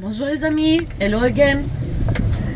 [0.00, 1.68] Bonjour les amis, hello again.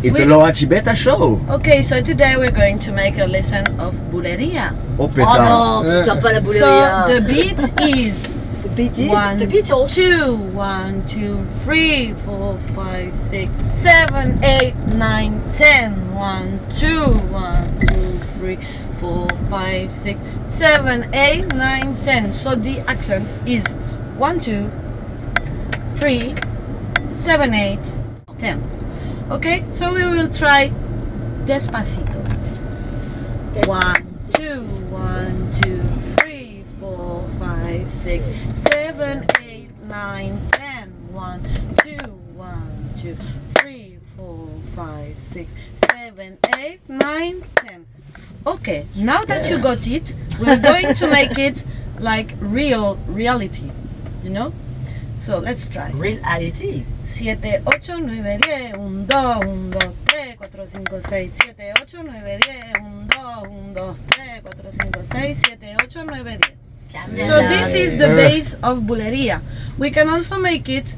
[0.03, 1.41] It's We- a Laura Chibeta show.
[1.51, 4.73] Okay, so today we're going to make a lesson of buleria.
[4.99, 5.39] Oh Oh pétard.
[5.49, 6.21] non, putain, eh.
[6.21, 8.29] pas la So the beat is
[8.63, 9.95] The Beatles, one, the Beatles.
[9.95, 16.15] two, one, two, three, four, five, six, seven, eight, nine, ten.
[16.15, 18.59] One, two, one, two, three,
[19.01, 22.33] four, five, six, seven, eight, nine, ten.
[22.33, 23.75] So the accent is
[24.17, 24.71] one, two,
[25.97, 26.35] three,
[27.13, 27.99] seven, eight,
[28.39, 28.63] ten.
[29.31, 30.73] Okay, so we will try
[31.45, 32.21] despacito.
[33.69, 35.83] One, two, one, two,
[36.21, 40.91] three, four, five, six, seven, eight, nine, ten.
[41.13, 41.43] One,
[41.85, 41.99] two,
[42.35, 43.15] one, two,
[43.57, 47.87] three, four, five, six, seven, eight, nine, ten.
[48.47, 51.65] Okay, now that you got it, we're going to make it
[52.01, 53.71] like real reality,
[54.25, 54.53] you know?
[55.23, 55.93] So let's try.
[55.93, 56.83] Reality.
[57.05, 59.79] 7, 8, 9, 10, 1, 2, 1, 2,
[60.11, 65.07] 3, 4, 5, 6, 7, 8, 9, 10, 1, 2, 1, 2, 3, 4, 5,
[65.07, 66.41] 6, 7, 8, 9,
[66.91, 67.19] 10.
[67.21, 69.43] So this is the base of buleria.
[69.79, 70.97] We can also make it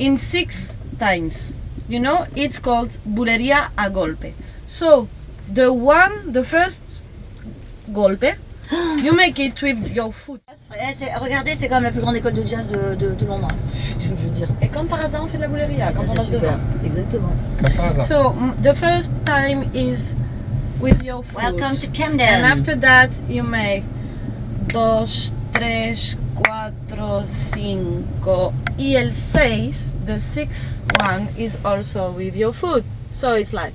[0.00, 1.54] in six times.
[1.88, 4.34] You know, it's called buleria a golpe.
[4.66, 5.08] So
[5.48, 6.82] the one, the first
[7.92, 8.36] golpe,
[9.02, 10.40] you make it with your foot.
[10.48, 13.48] Eh, regardez, c'est quand même la plus grande école de jazz de, de, de Londres.
[13.98, 14.48] Je veux dire.
[14.62, 16.58] Et comme par hasard, on fait de la buleria quand Ça, on passe devant.
[16.84, 17.32] Exactement.
[18.00, 20.14] So mm, the first time is
[20.80, 21.42] with your foot.
[21.42, 22.28] Welcome to Camden.
[22.28, 23.84] And after that you make
[24.68, 28.52] dos, tres, cuatro, cinco.
[28.78, 32.84] Y el seis, the sixth one is also with your foot.
[33.10, 33.74] So it's like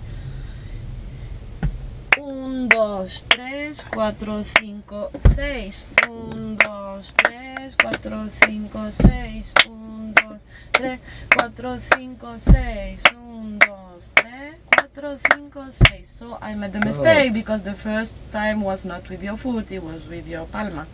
[2.17, 5.87] un, dos, tres, cuatro, cinco, seis.
[6.09, 9.53] Un, dos, tres, cuatro, cinco, seis.
[9.69, 10.39] Un, dos,
[10.71, 10.99] tres,
[11.33, 12.99] cuatro, cinco, seis.
[13.15, 16.09] Un, dos, tres, cuatro, cinco, seis.
[16.09, 19.81] So I made a mistake because the first time was not with your foot, it
[19.81, 20.85] was with your palma.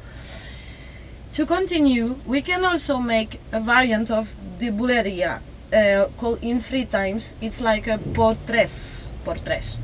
[1.34, 5.42] To continue, we can also make a variant of the buleria
[5.74, 7.36] uh, called in three times.
[7.42, 9.80] It's like a por tres, por tres.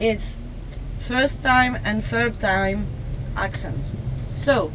[0.00, 0.36] It's
[1.06, 2.84] first time and third time
[3.36, 3.94] accent.
[4.28, 4.72] So,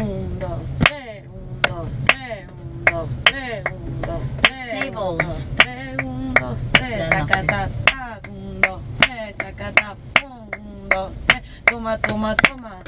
[0.00, 5.18] un, dos, tres, un, dos, tres, un, dos, tres, un, dos, tres, un, Stables.
[5.18, 10.50] dos, tres, un, dos, tres, Ça taca, ta, ta, un, dos, tres, saca, ta, pum,
[10.58, 12.82] un, dos, tres, toma, toma, toma,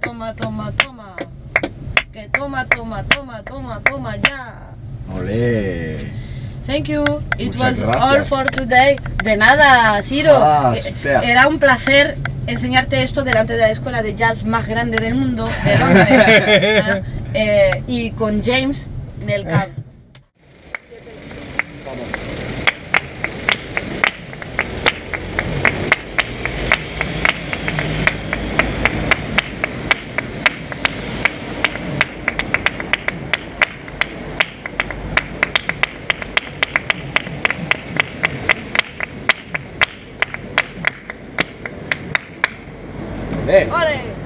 [0.00, 1.16] toma, toma, toma,
[2.12, 4.74] que toma, toma, toma, toma, toma, ya.
[5.12, 6.23] Olé.
[6.66, 7.04] Thank you.
[7.38, 8.98] It Muchas was all for today.
[9.22, 10.32] De nada, Ciro.
[10.34, 10.74] Ah.
[11.04, 12.16] Era un placer
[12.46, 16.08] enseñarte esto delante de la escuela de jazz más grande del mundo, de Londres.
[16.10, 17.02] ¿eh?
[17.36, 19.68] Eh, y con James en el cab.
[43.44, 43.68] Amém.
[43.90, 44.23] aí.